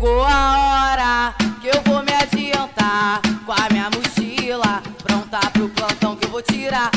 [0.00, 6.16] chegou a hora que eu vou me adiantar com a minha mochila pronta pro plantão
[6.16, 6.90] que eu vou tirar.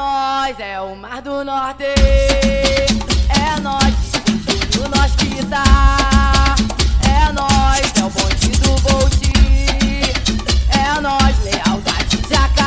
[0.00, 1.84] nós, é o Mar do Norte.
[1.84, 3.94] É nós,
[4.72, 5.64] tudo nós que tá.
[7.04, 9.20] É nós, é o bonde do Bolt.
[10.70, 12.60] É nós, lealdade de AK.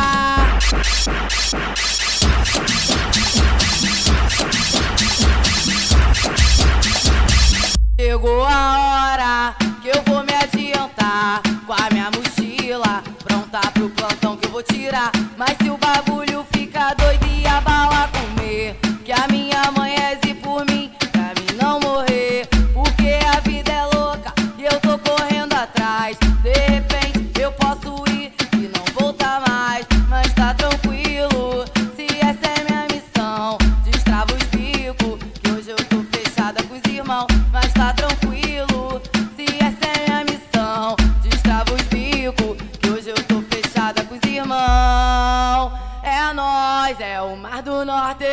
[8.00, 14.38] Chegou a hora que eu vou me adiantar com a minha mochila pronta pro plantão
[14.38, 15.12] que eu vou tirar.
[15.36, 16.33] Mas se o bagulho
[37.06, 39.02] mas tá tranquilo.
[39.36, 44.24] Se essa é a missão, destrava os bico, que hoje eu tô fechada com os
[44.24, 45.72] irmãos.
[46.02, 48.26] É nós, é o Mar do Norte.